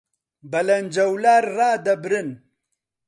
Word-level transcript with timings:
بەلەنجەولار 0.51 1.43
ڕادەبرن 1.57 2.29